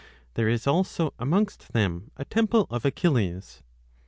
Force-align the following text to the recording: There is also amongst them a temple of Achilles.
There 0.33 0.49
is 0.49 0.65
also 0.65 1.13
amongst 1.19 1.73
them 1.73 2.09
a 2.17 2.25
temple 2.25 2.65
of 2.71 2.85
Achilles. 2.85 3.61